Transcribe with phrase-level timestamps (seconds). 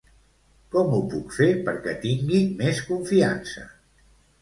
[0.75, 3.71] Com ho puc fer perquè tingui més confiança?